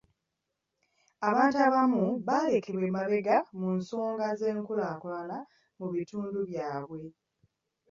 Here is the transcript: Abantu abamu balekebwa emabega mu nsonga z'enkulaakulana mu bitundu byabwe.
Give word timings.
Abantu 1.29 1.57
abamu 1.67 2.03
balekebwa 2.27 2.85
emabega 2.91 3.35
mu 3.57 3.67
nsonga 3.77 4.25
z'enkulaakulana 4.39 5.37
mu 5.79 5.87
bitundu 5.93 6.39
byabwe. 6.49 7.01